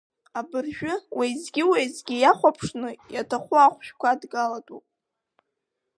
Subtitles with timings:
[0.39, 4.85] Абыржәы, уеизгьы-уеизгьы иахәаԥ-шны, иаҭаху ахәшәқәа адгалатәуп.